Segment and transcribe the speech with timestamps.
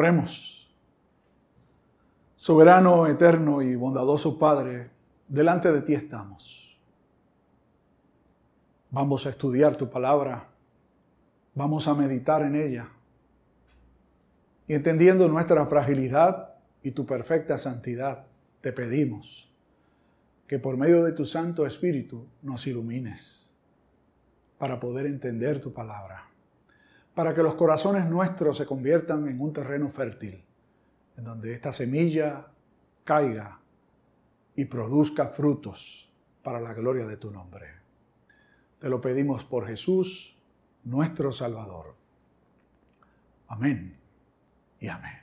[0.00, 0.66] Oremos.
[2.34, 4.88] Soberano, eterno y bondadoso Padre,
[5.28, 6.74] delante de ti estamos.
[8.90, 10.48] Vamos a estudiar tu palabra,
[11.54, 12.88] vamos a meditar en ella.
[14.66, 18.24] Y entendiendo nuestra fragilidad y tu perfecta santidad,
[18.62, 19.54] te pedimos
[20.46, 23.52] que por medio de tu Santo Espíritu nos ilumines
[24.56, 26.29] para poder entender tu palabra
[27.14, 30.44] para que los corazones nuestros se conviertan en un terreno fértil,
[31.16, 32.46] en donde esta semilla
[33.04, 33.60] caiga
[34.54, 37.66] y produzca frutos para la gloria de tu nombre.
[38.78, 40.38] Te lo pedimos por Jesús,
[40.84, 41.94] nuestro Salvador.
[43.48, 43.92] Amén
[44.78, 45.18] y amén.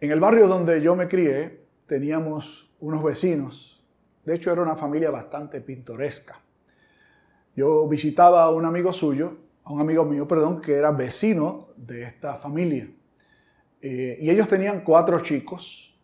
[0.00, 3.84] En el barrio donde yo me crié teníamos unos vecinos,
[4.24, 6.40] de hecho era una familia bastante pintoresca.
[7.56, 12.34] Yo visitaba a un amigo suyo un amigo mío, perdón, que era vecino de esta
[12.36, 12.90] familia.
[13.80, 15.98] Eh, y ellos tenían cuatro chicos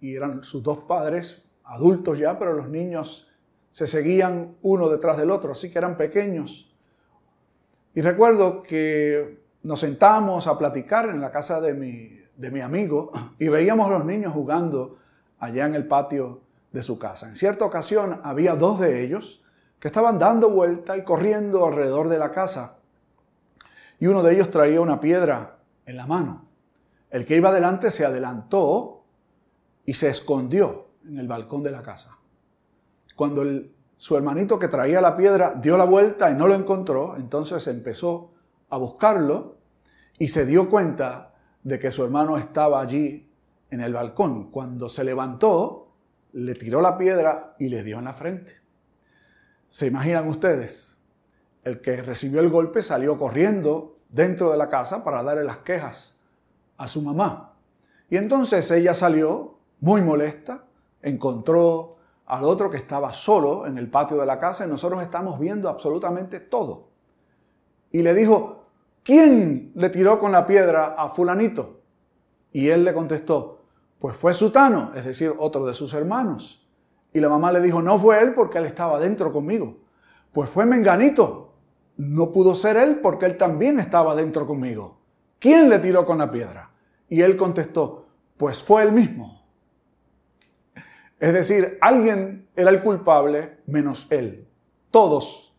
[0.00, 3.28] y eran sus dos padres, adultos ya, pero los niños
[3.70, 6.74] se seguían uno detrás del otro, así que eran pequeños.
[7.94, 13.12] Y recuerdo que nos sentamos a platicar en la casa de mi, de mi amigo
[13.38, 14.98] y veíamos a los niños jugando
[15.38, 17.28] allá en el patio de su casa.
[17.28, 19.44] En cierta ocasión había dos de ellos
[19.80, 22.78] que estaban dando vuelta y corriendo alrededor de la casa.
[23.98, 26.46] Y uno de ellos traía una piedra en la mano.
[27.10, 29.04] El que iba adelante se adelantó
[29.84, 32.18] y se escondió en el balcón de la casa.
[33.16, 33.42] Cuando
[33.96, 38.32] su hermanito que traía la piedra dio la vuelta y no lo encontró, entonces empezó
[38.68, 39.56] a buscarlo
[40.18, 43.30] y se dio cuenta de que su hermano estaba allí
[43.70, 44.50] en el balcón.
[44.50, 45.88] Cuando se levantó,
[46.32, 48.57] le tiró la piedra y le dio en la frente.
[49.68, 50.96] ¿Se imaginan ustedes?
[51.62, 56.18] El que recibió el golpe salió corriendo dentro de la casa para darle las quejas
[56.76, 57.54] a su mamá.
[58.08, 60.64] Y entonces ella salió muy molesta,
[61.02, 65.38] encontró al otro que estaba solo en el patio de la casa y nosotros estamos
[65.38, 66.88] viendo absolutamente todo.
[67.90, 68.64] Y le dijo,
[69.02, 71.80] ¿quién le tiró con la piedra a fulanito?
[72.52, 73.62] Y él le contestó,
[73.98, 76.67] pues fue Sutano, es decir, otro de sus hermanos.
[77.18, 79.78] Y la mamá le dijo, no fue él porque él estaba dentro conmigo.
[80.30, 81.52] Pues fue Menganito.
[81.96, 85.00] No pudo ser él porque él también estaba dentro conmigo.
[85.40, 86.70] ¿Quién le tiró con la piedra?
[87.08, 88.06] Y él contestó,
[88.36, 89.42] pues fue él mismo.
[91.18, 94.46] Es decir, alguien era el culpable menos él.
[94.92, 95.56] Todos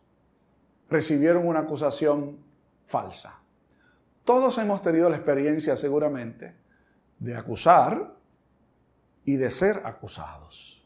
[0.88, 2.38] recibieron una acusación
[2.86, 3.38] falsa.
[4.24, 6.56] Todos hemos tenido la experiencia seguramente
[7.18, 8.16] de acusar
[9.26, 10.79] y de ser acusados.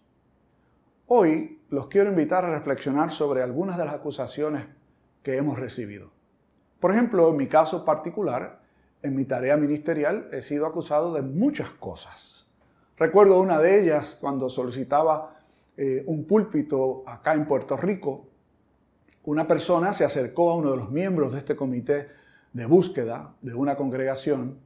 [1.06, 4.66] Hoy los quiero invitar a reflexionar sobre algunas de las acusaciones
[5.22, 6.10] que hemos recibido.
[6.80, 8.62] Por ejemplo, en mi caso particular,
[9.02, 12.50] en mi tarea ministerial he sido acusado de muchas cosas.
[12.96, 15.36] Recuerdo una de ellas cuando solicitaba
[15.76, 18.26] eh, un púlpito acá en Puerto Rico.
[19.24, 22.08] Una persona se acercó a uno de los miembros de este comité
[22.54, 24.58] de búsqueda de una congregación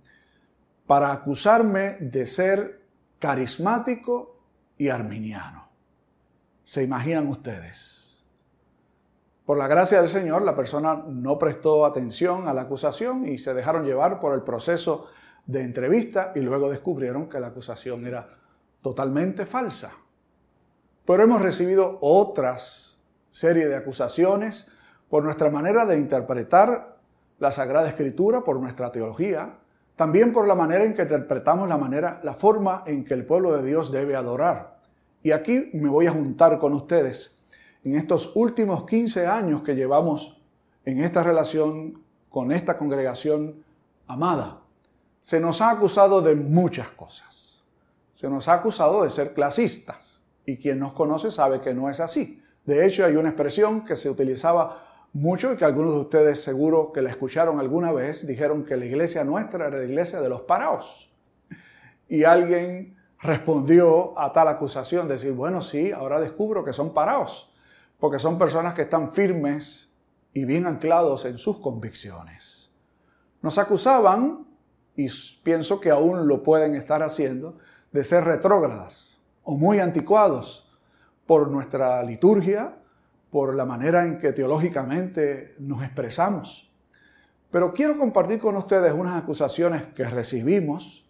[0.87, 2.83] para acusarme de ser
[3.19, 4.39] carismático
[4.77, 5.68] y arminiano.
[6.69, 8.27] ¿Se imaginan ustedes?
[9.47, 13.55] Por la gracia del Señor, la persona no prestó atención a la acusación y se
[13.55, 15.07] dejaron llevar por el proceso
[15.47, 18.37] de entrevista y luego descubrieron que la acusación era
[18.83, 19.93] totalmente falsa.
[21.07, 22.99] Pero hemos recibido otras
[23.31, 24.67] serie de acusaciones
[25.09, 26.99] por nuestra manera de interpretar
[27.39, 29.55] la Sagrada Escritura, por nuestra teología,
[29.97, 33.57] también por la manera en que interpretamos la manera, la forma en que el pueblo
[33.57, 34.78] de Dios debe adorar.
[35.23, 37.37] Y aquí me voy a juntar con ustedes.
[37.85, 40.41] En estos últimos 15 años que llevamos
[40.85, 43.65] en esta relación con esta congregación
[44.07, 44.61] amada,
[45.21, 47.63] se nos ha acusado de muchas cosas.
[48.13, 50.23] Se nos ha acusado de ser clasistas.
[50.45, 52.43] Y quien nos conoce sabe que no es así.
[52.65, 56.93] De hecho, hay una expresión que se utilizaba mucho y que algunos de ustedes seguro
[56.93, 60.43] que la escucharon alguna vez, dijeron que la iglesia nuestra era la iglesia de los
[60.43, 61.11] paraos.
[62.09, 67.53] Y alguien respondió a tal acusación, decir, bueno, sí, ahora descubro que son parados,
[67.99, 69.91] porque son personas que están firmes
[70.33, 72.73] y bien anclados en sus convicciones.
[73.43, 74.47] Nos acusaban,
[74.95, 75.09] y
[75.43, 77.59] pienso que aún lo pueden estar haciendo,
[77.93, 80.69] de ser retrógradas o muy anticuados
[81.27, 82.77] por nuestra liturgia,
[83.31, 86.71] por la manera en que teológicamente nos expresamos.
[87.51, 91.07] Pero quiero compartir con ustedes unas acusaciones que recibimos,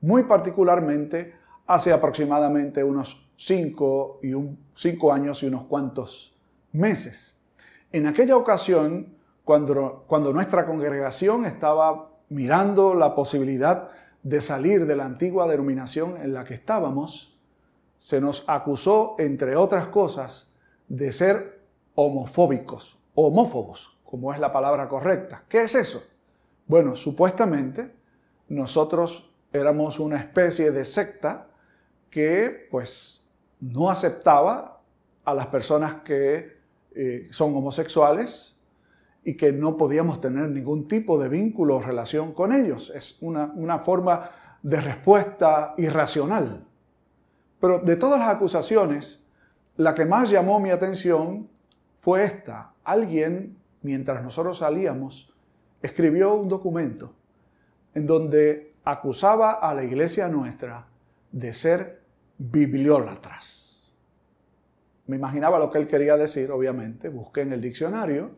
[0.00, 1.37] muy particularmente
[1.68, 4.32] hace aproximadamente unos cinco, y
[4.74, 6.34] cinco años y unos cuantos
[6.72, 7.36] meses.
[7.92, 13.90] En aquella ocasión, cuando, cuando nuestra congregación estaba mirando la posibilidad
[14.22, 17.38] de salir de la antigua denominación en la que estábamos,
[17.98, 20.54] se nos acusó, entre otras cosas,
[20.88, 21.64] de ser
[21.94, 25.44] homofóbicos, homófobos, como es la palabra correcta.
[25.48, 26.02] ¿Qué es eso?
[26.66, 27.94] Bueno, supuestamente
[28.48, 31.47] nosotros éramos una especie de secta
[32.10, 33.24] que pues
[33.60, 34.80] no aceptaba
[35.24, 36.58] a las personas que
[36.94, 38.58] eh, son homosexuales
[39.24, 42.90] y que no podíamos tener ningún tipo de vínculo o relación con ellos.
[42.94, 44.30] Es una, una forma
[44.62, 46.64] de respuesta irracional.
[47.60, 49.26] Pero de todas las acusaciones,
[49.76, 51.48] la que más llamó mi atención
[52.00, 52.72] fue esta.
[52.84, 55.34] Alguien, mientras nosotros salíamos,
[55.82, 57.12] escribió un documento
[57.94, 60.86] en donde acusaba a la iglesia nuestra
[61.32, 62.02] de ser
[62.38, 63.94] bibliólatras.
[65.06, 68.36] Me imaginaba lo que él quería decir, obviamente, busqué en el diccionario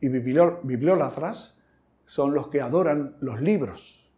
[0.00, 1.58] y bibliólatras
[2.04, 4.10] son los que adoran los libros.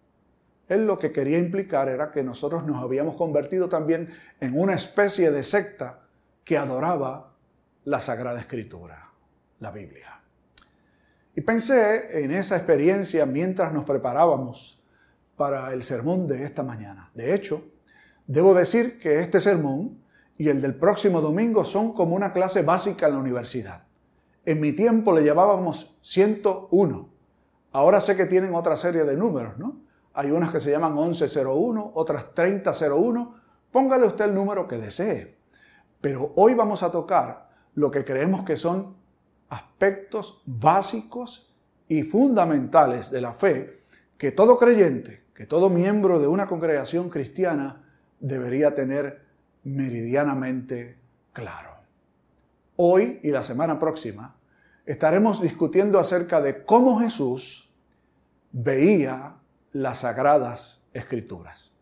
[0.68, 4.08] Él lo que quería implicar era que nosotros nos habíamos convertido también
[4.40, 6.00] en una especie de secta
[6.44, 7.34] que adoraba
[7.84, 9.10] la Sagrada Escritura,
[9.60, 10.22] la Biblia.
[11.34, 14.82] Y pensé en esa experiencia mientras nos preparábamos
[15.36, 17.10] para el sermón de esta mañana.
[17.14, 17.71] De hecho,
[18.26, 20.02] debo decir que este sermón
[20.38, 23.84] y el del próximo domingo son como una clase básica en la universidad.
[24.44, 27.08] En mi tiempo le llevábamos 101.
[27.72, 29.80] Ahora sé que tienen otra serie de números, ¿no?
[30.14, 33.34] Hay unas que se llaman 1101, otras 3001.
[33.70, 35.38] Póngale usted el número que desee.
[36.00, 38.96] Pero hoy vamos a tocar lo que creemos que son
[39.48, 41.54] aspectos básicos
[41.88, 43.78] y fundamentales de la fe
[44.18, 47.81] que todo creyente, que todo miembro de una congregación cristiana
[48.22, 49.20] debería tener
[49.64, 50.96] meridianamente
[51.32, 51.76] claro.
[52.76, 54.36] Hoy y la semana próxima
[54.86, 57.74] estaremos discutiendo acerca de cómo Jesús
[58.52, 59.34] veía
[59.72, 61.72] las sagradas escrituras.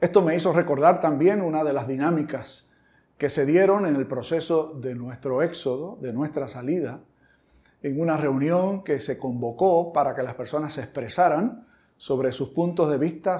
[0.00, 2.68] Esto me hizo recordar también una de las dinámicas
[3.16, 7.00] que se dieron en el proceso de nuestro éxodo, de nuestra salida,
[7.82, 12.90] en una reunión que se convocó para que las personas se expresaran sobre sus puntos
[12.90, 13.38] de vista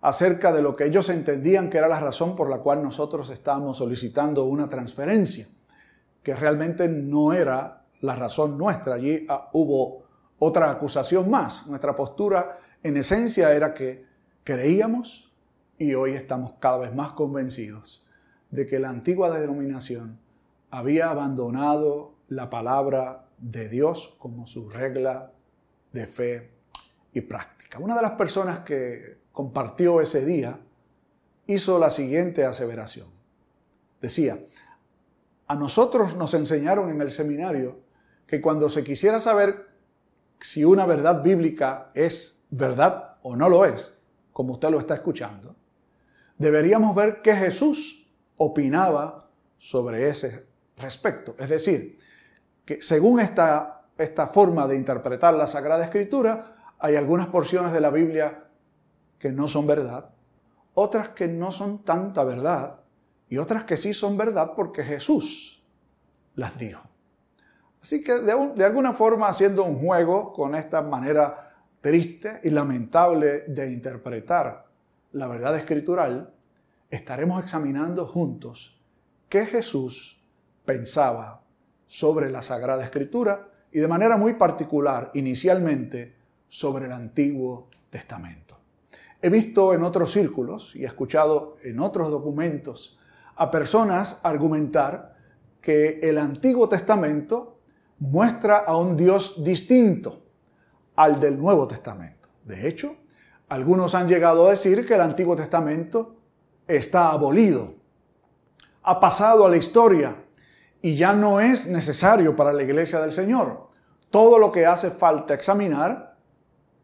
[0.00, 3.78] acerca de lo que ellos entendían que era la razón por la cual nosotros estábamos
[3.78, 5.46] solicitando una transferencia,
[6.22, 8.94] que realmente no era la razón nuestra.
[8.94, 10.04] Allí ah, hubo
[10.38, 11.66] otra acusación más.
[11.66, 14.04] Nuestra postura en esencia era que
[14.44, 15.32] creíamos
[15.78, 18.06] y hoy estamos cada vez más convencidos
[18.50, 20.18] de que la antigua denominación
[20.70, 25.32] había abandonado la palabra de Dios como su regla
[25.92, 26.50] de fe
[27.12, 27.78] y práctica.
[27.78, 30.58] Una de las personas que compartió ese día
[31.46, 33.08] hizo la siguiente aseveración.
[34.00, 34.38] Decía,
[35.46, 37.80] a nosotros nos enseñaron en el seminario
[38.26, 39.66] que cuando se quisiera saber
[40.40, 43.98] si una verdad bíblica es verdad o no lo es,
[44.32, 45.54] como usted lo está escuchando,
[46.38, 49.28] deberíamos ver qué Jesús opinaba
[49.58, 50.46] sobre ese
[50.78, 51.36] respecto.
[51.38, 51.98] Es decir,
[52.64, 57.90] que según esta, esta forma de interpretar la Sagrada Escritura, hay algunas porciones de la
[57.90, 58.45] Biblia
[59.18, 60.10] que no son verdad,
[60.74, 62.80] otras que no son tanta verdad
[63.28, 65.64] y otras que sí son verdad porque Jesús
[66.34, 66.82] las dijo.
[67.82, 73.42] Así que de, de alguna forma haciendo un juego con esta manera triste y lamentable
[73.46, 74.66] de interpretar
[75.12, 76.32] la verdad escritural,
[76.90, 78.80] estaremos examinando juntos
[79.28, 80.22] qué Jesús
[80.64, 81.42] pensaba
[81.86, 86.14] sobre la Sagrada Escritura y de manera muy particular, inicialmente,
[86.48, 88.55] sobre el Antiguo Testamento.
[89.26, 92.96] He visto en otros círculos y he escuchado en otros documentos
[93.34, 95.16] a personas argumentar
[95.60, 97.58] que el Antiguo Testamento
[97.98, 100.22] muestra a un Dios distinto
[100.94, 102.28] al del Nuevo Testamento.
[102.44, 102.94] De hecho,
[103.48, 106.14] algunos han llegado a decir que el Antiguo Testamento
[106.68, 107.74] está abolido,
[108.84, 110.22] ha pasado a la historia
[110.80, 113.70] y ya no es necesario para la iglesia del Señor.
[114.08, 116.16] Todo lo que hace falta examinar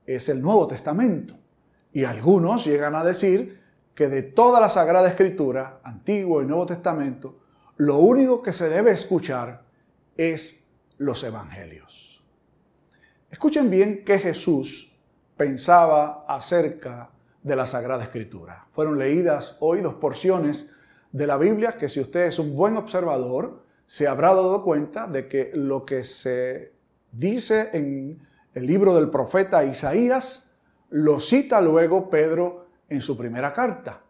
[0.05, 1.37] es el Nuevo Testamento.
[1.93, 3.61] Y algunos llegan a decir
[3.95, 7.39] que de toda la Sagrada Escritura, Antiguo y Nuevo Testamento,
[7.77, 9.63] lo único que se debe escuchar
[10.17, 10.65] es
[10.99, 12.25] los Evangelios.
[13.31, 14.97] Escuchen bien qué Jesús
[15.37, 17.11] pensaba acerca
[17.43, 18.67] de la Sagrada Escritura.
[18.73, 20.71] Fueron leídas hoy dos porciones
[21.11, 25.29] de la Biblia que si usted es un buen observador, se habrá dado cuenta de
[25.29, 26.73] que lo que se
[27.11, 28.21] dice en
[28.55, 30.52] el libro del profeta Isaías,
[30.93, 34.03] lo cita luego Pedro en su primera carta.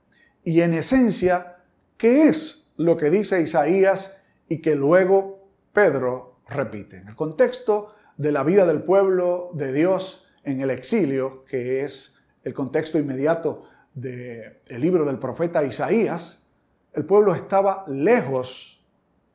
[0.42, 1.58] Y en esencia,
[1.96, 4.16] ¿qué es lo que dice Isaías
[4.48, 6.98] y que luego Pedro repite?
[6.98, 12.16] En el contexto de la vida del pueblo de Dios en el exilio, que es
[12.42, 13.62] el contexto inmediato
[13.94, 16.44] del libro del profeta Isaías,
[16.92, 18.84] el pueblo estaba lejos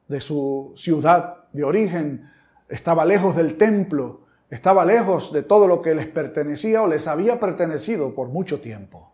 [0.10, 2.30] de su ciudad de origen,
[2.68, 7.40] estaba lejos del templo, estaba lejos de todo lo que les pertenecía o les había
[7.40, 9.12] pertenecido por mucho tiempo.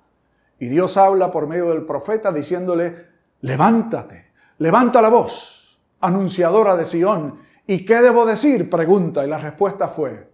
[0.59, 3.07] Y Dios habla por medio del profeta diciéndole,
[3.41, 4.27] levántate,
[4.59, 7.39] levanta la voz, anunciadora de Sión.
[7.65, 8.69] ¿Y qué debo decir?
[8.69, 9.25] Pregunta.
[9.25, 10.31] Y la respuesta fue,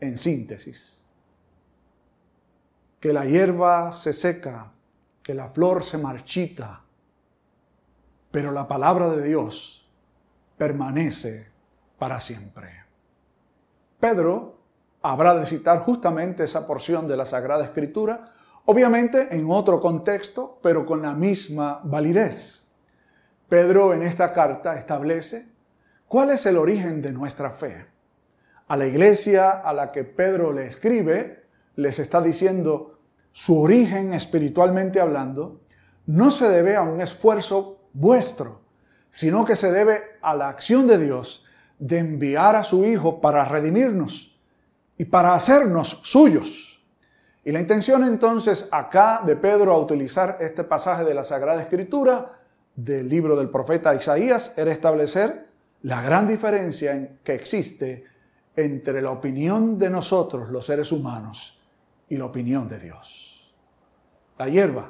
[0.00, 1.04] en síntesis,
[3.00, 4.72] que la hierba se seca,
[5.22, 6.82] que la flor se marchita,
[8.30, 9.90] pero la palabra de Dios
[10.56, 11.48] permanece
[11.98, 12.81] para siempre.
[14.02, 14.58] Pedro
[15.00, 18.32] habrá de citar justamente esa porción de la Sagrada Escritura,
[18.64, 22.64] obviamente en otro contexto, pero con la misma validez.
[23.48, 25.46] Pedro en esta carta establece
[26.08, 27.86] cuál es el origen de nuestra fe.
[28.66, 31.44] A la iglesia a la que Pedro le escribe,
[31.76, 32.98] les está diciendo
[33.30, 35.60] su origen espiritualmente hablando,
[36.06, 38.62] no se debe a un esfuerzo vuestro,
[39.10, 41.46] sino que se debe a la acción de Dios
[41.82, 44.40] de enviar a su Hijo para redimirnos
[44.96, 46.80] y para hacernos suyos.
[47.44, 52.38] Y la intención entonces acá de Pedro a utilizar este pasaje de la Sagrada Escritura
[52.76, 55.48] del libro del profeta Isaías era establecer
[55.82, 58.04] la gran diferencia que existe
[58.54, 61.60] entre la opinión de nosotros, los seres humanos,
[62.08, 63.52] y la opinión de Dios.
[64.38, 64.88] La hierba,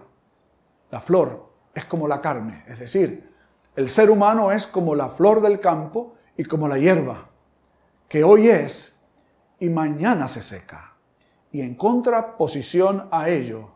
[0.90, 3.32] la flor, es como la carne, es decir,
[3.76, 7.28] el ser humano es como la flor del campo y como la hierba,
[8.08, 9.00] que hoy es
[9.58, 10.94] y mañana se seca.
[11.50, 13.70] Y en contraposición a ello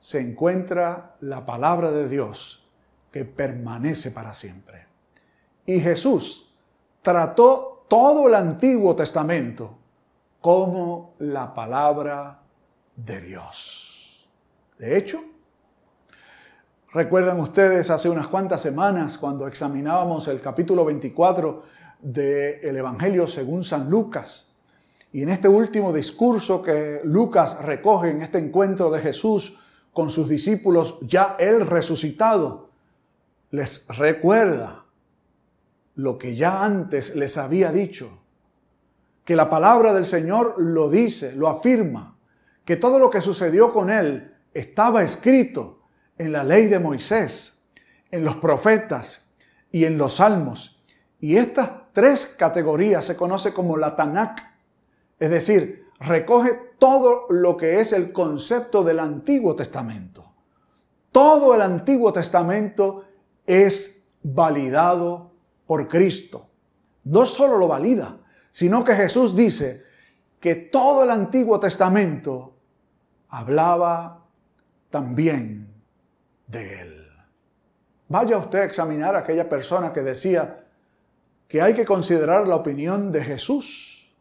[0.00, 2.68] se encuentra la palabra de Dios
[3.10, 4.86] que permanece para siempre.
[5.66, 6.54] Y Jesús
[7.00, 9.78] trató todo el Antiguo Testamento
[10.40, 12.42] como la palabra
[12.96, 14.28] de Dios.
[14.78, 15.22] De hecho,
[16.94, 21.64] Recuerdan ustedes hace unas cuantas semanas cuando examinábamos el capítulo 24
[22.04, 24.52] del Evangelio según San Lucas.
[25.12, 29.58] Y en este último discurso que Lucas recoge en este encuentro de Jesús
[29.92, 32.70] con sus discípulos, ya él resucitado,
[33.50, 34.84] les recuerda
[35.94, 38.18] lo que ya antes les había dicho,
[39.24, 42.18] que la palabra del Señor lo dice, lo afirma,
[42.64, 45.80] que todo lo que sucedió con él estaba escrito
[46.18, 47.64] en la ley de Moisés,
[48.10, 49.22] en los profetas
[49.70, 50.82] y en los salmos.
[51.20, 54.40] Y estas tres categorías se conoce como la Tanakh,
[55.18, 60.32] es decir, recoge todo lo que es el concepto del Antiguo Testamento.
[61.12, 63.04] Todo el Antiguo Testamento
[63.46, 65.30] es validado
[65.66, 66.48] por Cristo.
[67.04, 68.18] No solo lo valida,
[68.50, 69.84] sino que Jesús dice
[70.40, 72.56] que todo el Antiguo Testamento
[73.28, 74.24] hablaba
[74.90, 75.72] también
[76.46, 77.08] de Él.
[78.08, 80.66] Vaya usted a examinar a aquella persona que decía
[81.48, 84.14] que hay que considerar la opinión de Jesús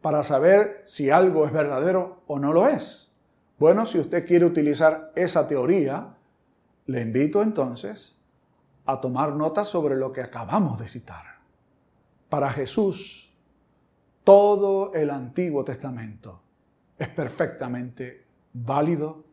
[0.00, 3.12] para saber si algo es verdadero o no lo es.
[3.58, 6.14] Bueno, si usted quiere utilizar esa teoría,
[6.86, 8.16] le invito entonces
[8.84, 11.40] a tomar nota sobre lo que acabamos de citar.
[12.28, 13.34] Para Jesús,
[14.24, 16.42] todo el Antiguo Testamento
[16.98, 19.24] es perfectamente válido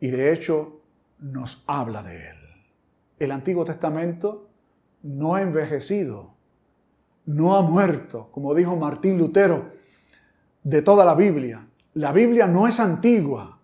[0.00, 0.80] y de hecho
[1.18, 2.36] nos habla de Él.
[3.18, 4.48] El Antiguo Testamento
[5.02, 6.31] no ha envejecido,
[7.26, 9.70] no ha muerto, como dijo Martín Lutero,
[10.62, 11.66] de toda la Biblia.
[11.94, 13.58] La Biblia no es antigua,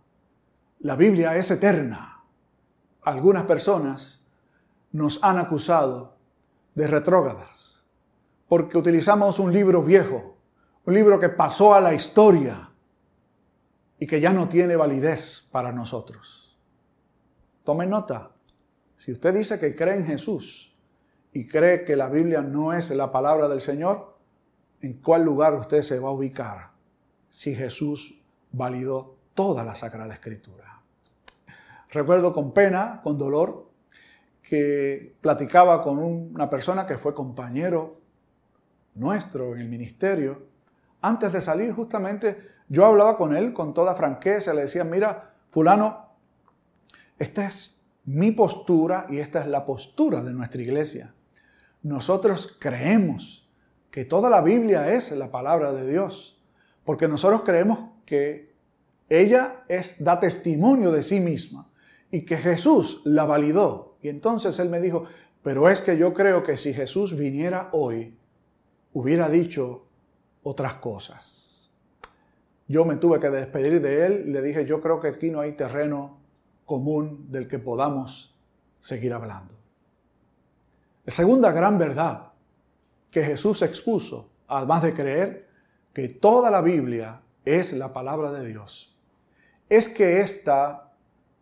[0.81, 2.23] la Biblia es eterna.
[3.03, 4.25] Algunas personas
[4.93, 6.17] nos han acusado
[6.75, 7.69] de retrógradas
[8.49, 10.37] porque utilizamos un libro viejo,
[10.87, 12.71] un libro que pasó a la historia
[13.99, 16.59] y que ya no tiene validez para nosotros.
[17.63, 18.31] Tome nota.
[18.97, 20.75] Si usted dice que cree en Jesús
[21.33, 24.17] y cree que la Biblia no es la palabra del Señor,
[24.81, 26.71] ¿en cuál lugar usted se va a ubicar
[27.29, 30.81] si Jesús validó toda la Sagrada Escritura?
[31.91, 33.69] Recuerdo con pena, con dolor,
[34.43, 37.97] que platicaba con una persona que fue compañero
[38.95, 40.47] nuestro en el ministerio.
[41.03, 46.09] Antes de salir, justamente, yo hablaba con él con toda franqueza, le decía, mira, fulano,
[47.19, 51.15] esta es mi postura y esta es la postura de nuestra iglesia.
[51.83, 53.49] Nosotros creemos
[53.91, 56.43] que toda la Biblia es la palabra de Dios,
[56.85, 58.55] porque nosotros creemos que
[59.09, 61.69] ella es, da testimonio de sí misma
[62.11, 63.97] y que Jesús la validó.
[64.03, 65.05] Y entonces él me dijo,
[65.43, 68.17] pero es que yo creo que si Jesús viniera hoy,
[68.93, 69.87] hubiera dicho
[70.43, 71.71] otras cosas.
[72.67, 74.33] yo me tuve que despedir de él.
[74.33, 76.19] Le dije, yo creo que aquí no hay terreno
[76.67, 78.39] común del que podamos
[78.79, 79.58] seguir hablando.
[81.09, 82.33] La segunda gran verdad
[83.11, 85.49] que Jesús expuso, además de creer
[85.95, 88.95] que toda la Biblia es la palabra de Dios,
[89.71, 90.93] es que ésta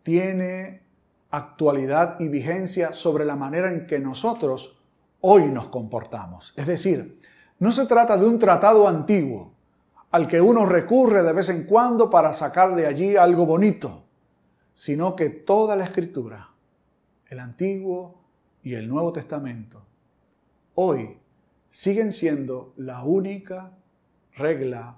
[0.03, 0.83] tiene
[1.31, 4.79] actualidad y vigencia sobre la manera en que nosotros
[5.19, 6.53] hoy nos comportamos.
[6.55, 7.19] Es decir,
[7.59, 9.51] no se trata de un tratado antiguo
[10.11, 14.05] al que uno recurre de vez en cuando para sacar de allí algo bonito,
[14.73, 16.51] sino que toda la escritura,
[17.27, 18.26] el Antiguo
[18.63, 19.83] y el Nuevo Testamento,
[20.75, 21.17] hoy
[21.69, 23.71] siguen siendo la única
[24.35, 24.97] regla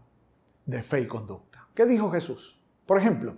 [0.66, 1.68] de fe y conducta.
[1.74, 2.60] ¿Qué dijo Jesús?
[2.86, 3.36] Por ejemplo,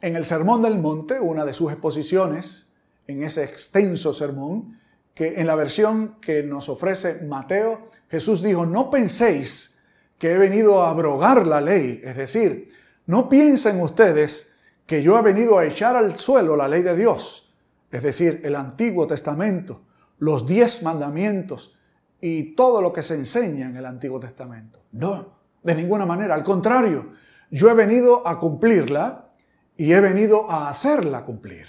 [0.00, 2.72] en el Sermón del Monte, una de sus exposiciones,
[3.06, 4.78] en ese extenso sermón,
[5.14, 9.78] que en la versión que nos ofrece Mateo, Jesús dijo, no penséis
[10.18, 12.68] que he venido a abrogar la ley, es decir,
[13.06, 14.52] no piensen ustedes
[14.86, 17.45] que yo he venido a echar al suelo la ley de Dios,
[17.90, 19.82] es decir, el Antiguo Testamento,
[20.18, 21.76] los diez mandamientos
[22.20, 24.82] y todo lo que se enseña en el Antiguo Testamento.
[24.92, 27.12] No, de ninguna manera, al contrario,
[27.50, 29.30] yo he venido a cumplirla
[29.76, 31.66] y he venido a hacerla cumplir.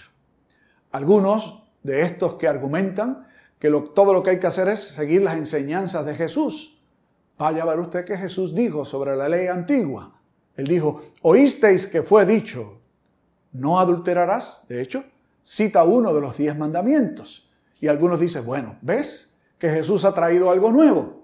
[0.91, 3.27] Algunos de estos que argumentan
[3.59, 6.79] que todo lo que hay que hacer es seguir las enseñanzas de Jesús.
[7.37, 10.13] Vaya a ver usted que Jesús dijo sobre la ley antigua.
[10.55, 12.79] Él dijo, oísteis que fue dicho,
[13.51, 14.65] no adulterarás.
[14.67, 15.03] De hecho,
[15.47, 17.49] cita uno de los diez mandamientos.
[17.79, 21.23] Y algunos dicen, bueno, ¿ves que Jesús ha traído algo nuevo?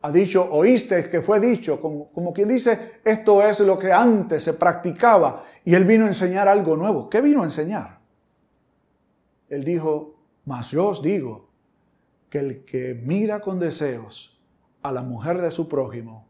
[0.00, 4.44] Ha dicho, oísteis que fue dicho, como, como quien dice, esto es lo que antes
[4.44, 7.10] se practicaba y él vino a enseñar algo nuevo.
[7.10, 7.98] ¿Qué vino a enseñar?
[9.48, 11.48] Él dijo, mas yo os digo
[12.30, 14.40] que el que mira con deseos
[14.82, 16.28] a la mujer de su prójimo,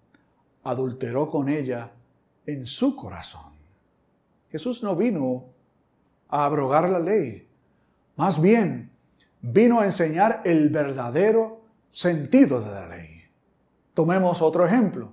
[0.63, 1.93] adulteró con ella
[2.47, 3.53] en su corazón.
[4.51, 5.58] Jesús no vino
[6.29, 7.49] a abrogar la ley,
[8.17, 8.91] más bien
[9.41, 13.23] vino a enseñar el verdadero sentido de la ley.
[13.95, 15.13] Tomemos otro ejemplo,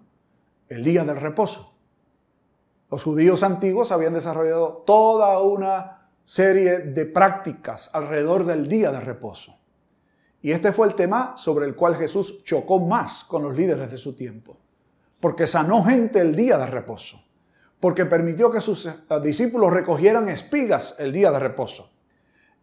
[0.69, 1.73] el día del reposo.
[2.89, 9.58] Los judíos antiguos habían desarrollado toda una serie de prácticas alrededor del día de reposo.
[10.41, 13.97] Y este fue el tema sobre el cual Jesús chocó más con los líderes de
[13.97, 14.58] su tiempo,
[15.19, 17.24] porque sanó gente el día de reposo,
[17.86, 18.89] porque permitió que sus
[19.21, 21.91] discípulos recogieran espigas el día de reposo.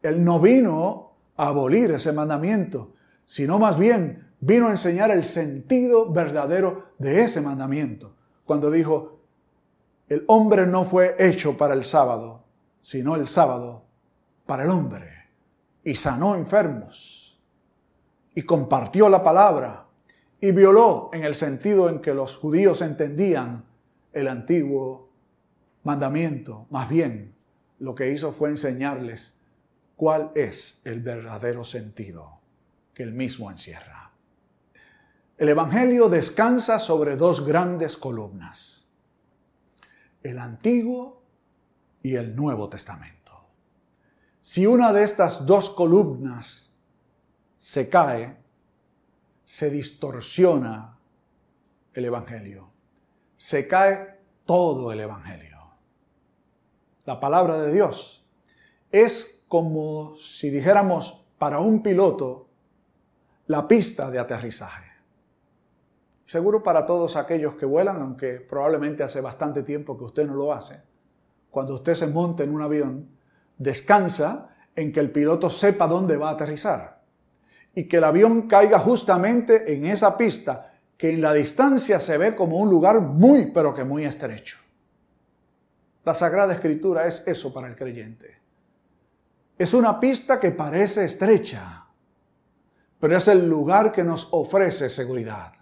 [0.02, 6.10] Él no vino a abolir ese mandamiento, sino más bien vino a enseñar el sentido
[6.10, 9.20] verdadero de ese mandamiento, cuando dijo,
[10.08, 12.42] el hombre no fue hecho para el sábado,
[12.80, 13.84] sino el sábado
[14.44, 15.08] para el hombre,
[15.84, 17.40] y sanó enfermos,
[18.34, 19.86] y compartió la palabra,
[20.40, 23.64] y violó en el sentido en que los judíos entendían
[24.12, 25.11] el antiguo
[25.84, 27.34] mandamiento, más bien
[27.78, 29.34] lo que hizo fue enseñarles
[29.96, 32.40] cuál es el verdadero sentido
[32.94, 34.12] que él mismo encierra.
[35.36, 38.86] El Evangelio descansa sobre dos grandes columnas,
[40.22, 41.22] el Antiguo
[42.02, 43.48] y el Nuevo Testamento.
[44.40, 46.70] Si una de estas dos columnas
[47.56, 48.36] se cae,
[49.44, 50.96] se distorsiona
[51.94, 52.70] el Evangelio,
[53.34, 55.51] se cae todo el Evangelio.
[57.04, 58.24] La palabra de Dios
[58.90, 62.46] es como si dijéramos para un piloto
[63.46, 64.84] la pista de aterrizaje.
[66.24, 70.52] Seguro para todos aquellos que vuelan, aunque probablemente hace bastante tiempo que usted no lo
[70.52, 70.80] hace,
[71.50, 73.08] cuando usted se monta en un avión,
[73.58, 77.02] descansa en que el piloto sepa dónde va a aterrizar
[77.74, 82.36] y que el avión caiga justamente en esa pista que en la distancia se ve
[82.36, 84.61] como un lugar muy, pero que muy estrecho.
[86.04, 88.40] La Sagrada Escritura es eso para el creyente.
[89.56, 91.86] Es una pista que parece estrecha,
[92.98, 95.52] pero es el lugar que nos ofrece seguridad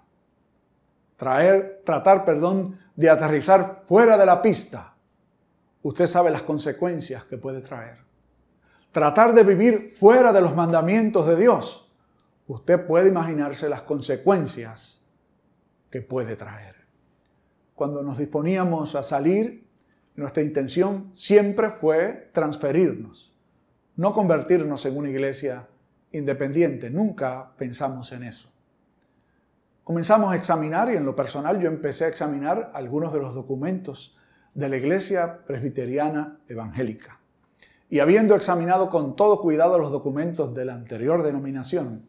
[1.20, 4.94] traer, tratar, perdón, de aterrizar fuera de la pista,
[5.82, 7.98] usted sabe las consecuencias que puede traer.
[8.90, 11.92] Tratar de vivir fuera de los mandamientos de Dios,
[12.46, 15.04] usted puede imaginarse las consecuencias
[15.90, 16.76] que puede traer.
[17.74, 19.68] Cuando nos disponíamos a salir,
[20.16, 23.32] nuestra intención siempre fue transferirnos,
[23.96, 25.68] no convertirnos en una iglesia
[26.12, 26.90] independiente.
[26.90, 28.50] Nunca pensamos en eso.
[29.84, 34.16] Comenzamos a examinar y en lo personal yo empecé a examinar algunos de los documentos
[34.54, 37.18] de la Iglesia Presbiteriana Evangélica.
[37.88, 42.06] Y habiendo examinado con todo cuidado los documentos de la anterior denominación,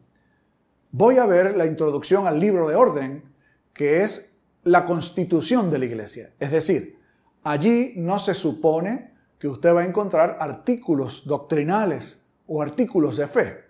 [0.92, 3.24] voy a ver la introducción al libro de orden,
[3.72, 6.30] que es la constitución de la iglesia.
[6.38, 7.01] Es decir,
[7.44, 13.64] allí no se supone que usted va a encontrar artículos doctrinales o artículos de fe.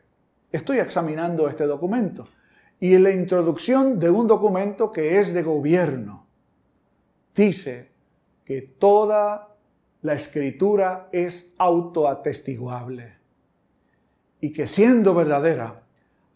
[0.50, 2.28] Estoy examinando este documento
[2.78, 6.26] y en la introducción de un documento que es de gobierno
[7.34, 7.90] dice
[8.44, 9.56] que toda
[10.02, 13.14] la escritura es autoatestiguable
[14.40, 15.84] y que siendo verdadera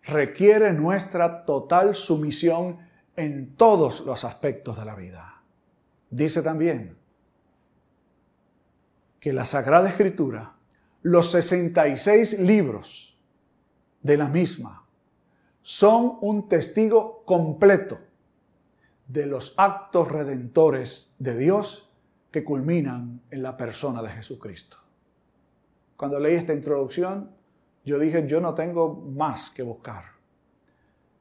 [0.05, 2.79] requiere nuestra total sumisión
[3.16, 5.42] en todos los aspectos de la vida.
[6.11, 6.96] Dice también
[9.27, 10.55] que la Sagrada Escritura,
[11.03, 13.19] los 66 libros
[14.01, 14.87] de la misma,
[15.62, 17.99] son un testigo completo
[19.09, 21.91] de los actos redentores de Dios
[22.31, 24.77] que culminan en la persona de Jesucristo.
[25.97, 27.33] Cuando leí esta introducción,
[27.85, 30.05] yo dije, yo no tengo más que buscar.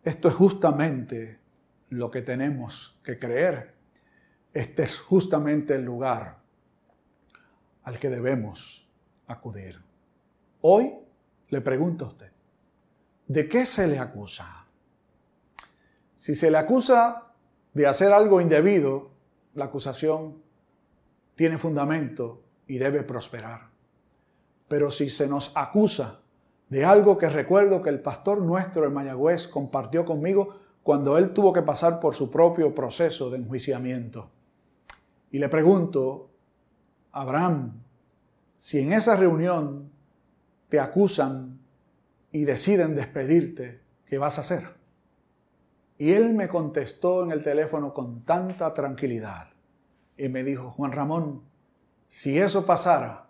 [0.04, 1.40] Esto es justamente
[1.90, 3.74] lo que tenemos que creer.
[4.54, 6.45] Este es justamente el lugar
[7.86, 8.88] al que debemos
[9.28, 9.80] acudir.
[10.62, 10.94] Hoy
[11.50, 12.32] le pregunto a usted,
[13.28, 14.68] ¿de qué se le acusa?
[16.16, 17.32] Si se le acusa
[17.74, 19.12] de hacer algo indebido,
[19.54, 20.42] la acusación
[21.36, 23.70] tiene fundamento y debe prosperar.
[24.68, 26.22] Pero si se nos acusa
[26.70, 31.54] de algo que recuerdo que el pastor nuestro en Mayagüez compartió conmigo cuando él tuvo
[31.54, 34.32] que pasar por su propio proceso de enjuiciamiento.
[35.32, 36.30] Y le pregunto,
[37.16, 37.82] Abraham,
[38.58, 39.90] si en esa reunión
[40.68, 41.62] te acusan
[42.34, 44.76] y deciden despedirte, ¿qué vas a hacer?
[45.98, 49.48] Y él me contestó en el teléfono con tanta tranquilidad
[50.18, 51.44] y me dijo, Juan Ramón,
[52.10, 53.30] si eso pasara,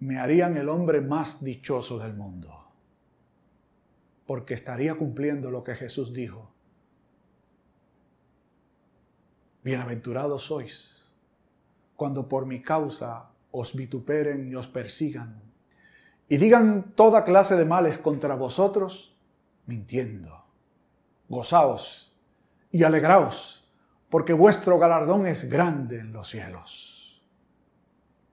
[0.00, 2.68] me harían el hombre más dichoso del mundo,
[4.26, 6.50] porque estaría cumpliendo lo que Jesús dijo.
[9.62, 11.03] Bienaventurados sois
[11.96, 15.40] cuando por mi causa os vituperen y os persigan,
[16.28, 19.16] y digan toda clase de males contra vosotros,
[19.66, 20.44] mintiendo.
[21.28, 22.16] Gozaos
[22.70, 23.70] y alegraos,
[24.10, 27.24] porque vuestro galardón es grande en los cielos.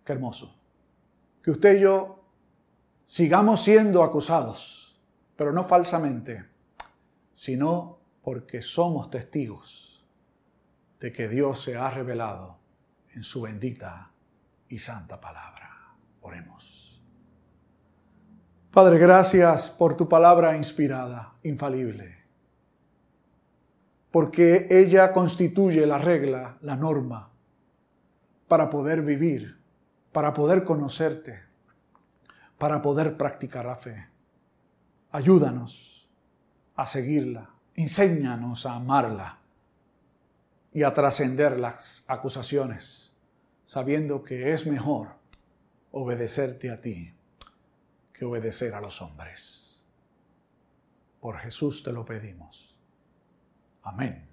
[0.04, 0.56] Qué hermoso.
[1.44, 2.24] Que usted y yo
[3.06, 5.00] sigamos siendo acusados,
[5.36, 6.46] pero no falsamente,
[7.34, 10.06] sino porque somos testigos
[11.00, 12.61] de que Dios se ha revelado
[13.14, 14.12] en su bendita
[14.70, 15.96] y santa palabra.
[16.22, 17.02] Oremos.
[18.72, 22.24] Padre, gracias por tu palabra inspirada, infalible,
[24.12, 27.32] porque ella constituye la regla, la norma,
[28.48, 29.60] para poder vivir,
[30.14, 31.44] para poder conocerte,
[32.58, 34.08] para poder practicar la fe.
[35.12, 36.10] Ayúdanos
[36.76, 39.41] a seguirla, enséñanos a amarla
[40.74, 43.18] y a trascender las acusaciones
[43.66, 45.16] sabiendo que es mejor
[45.92, 47.14] obedecerte a ti
[48.14, 49.86] que obedecer a los hombres.
[51.20, 52.76] Por Jesús te lo pedimos.
[53.84, 54.28] Amén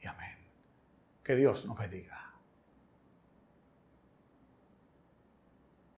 [0.00, 0.36] y amén.
[1.22, 2.19] Que Dios nos bendiga.